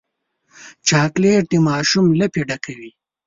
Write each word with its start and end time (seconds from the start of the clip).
چاکلېټ 0.87 1.43
د 1.51 1.53
ماشوم 1.67 2.05
لپې 2.21 2.41
ډکوي. 2.49 2.91